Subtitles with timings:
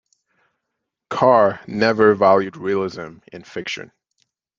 [1.11, 3.91] Carr never valued realism in fiction.